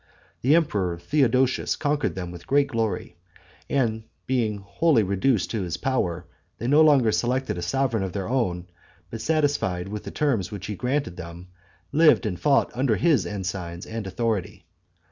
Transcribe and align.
The 0.41 0.55
emperor 0.55 0.97
Theodosius 0.97 1.75
conquered 1.75 2.15
them 2.15 2.31
with 2.31 2.47
great 2.47 2.69
glory; 2.69 3.17
and, 3.69 4.01
being 4.25 4.57
wholly 4.57 5.03
reduced 5.03 5.51
to 5.51 5.61
his 5.61 5.77
power, 5.77 6.25
they 6.57 6.65
no 6.65 6.81
longer 6.81 7.11
selected 7.11 7.55
a 7.59 7.61
sovereign 7.61 8.01
of 8.01 8.11
their 8.11 8.27
own, 8.27 8.65
but, 9.11 9.21
satisfied 9.21 9.89
with 9.89 10.03
the 10.03 10.09
terms 10.09 10.51
which 10.51 10.65
he 10.65 10.75
granted 10.75 11.17
them, 11.17 11.49
lived 11.91 12.25
and 12.25 12.39
fought 12.39 12.71
under 12.73 12.95
his 12.95 13.27
ensigns, 13.27 13.85
and 13.85 14.07
authority. 14.07 14.65